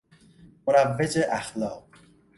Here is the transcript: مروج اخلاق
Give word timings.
مروج 0.67 1.17
اخلاق 1.29 1.89